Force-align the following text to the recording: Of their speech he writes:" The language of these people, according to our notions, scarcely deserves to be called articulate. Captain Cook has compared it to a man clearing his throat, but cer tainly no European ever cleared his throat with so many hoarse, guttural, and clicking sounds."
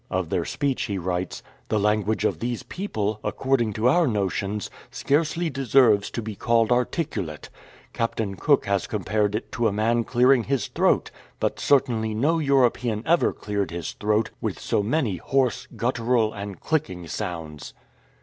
Of 0.09 0.29
their 0.31 0.45
speech 0.45 0.85
he 0.85 0.97
writes:" 0.97 1.43
The 1.69 1.77
language 1.79 2.25
of 2.25 2.39
these 2.39 2.63
people, 2.63 3.19
according 3.23 3.73
to 3.73 3.87
our 3.87 4.07
notions, 4.07 4.67
scarcely 4.89 5.47
deserves 5.51 6.09
to 6.09 6.23
be 6.23 6.35
called 6.35 6.71
articulate. 6.71 7.49
Captain 7.93 8.33
Cook 8.33 8.65
has 8.65 8.87
compared 8.87 9.35
it 9.35 9.51
to 9.51 9.67
a 9.67 9.71
man 9.71 10.03
clearing 10.03 10.45
his 10.45 10.65
throat, 10.69 11.11
but 11.39 11.59
cer 11.59 11.81
tainly 11.81 12.15
no 12.15 12.39
European 12.39 13.03
ever 13.05 13.31
cleared 13.31 13.69
his 13.69 13.91
throat 13.91 14.31
with 14.41 14.57
so 14.59 14.81
many 14.81 15.17
hoarse, 15.17 15.67
guttural, 15.75 16.33
and 16.33 16.59
clicking 16.59 17.05
sounds." 17.07 17.75